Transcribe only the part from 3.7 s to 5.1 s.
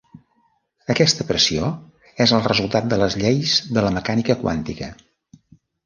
de la mecànica quàntica.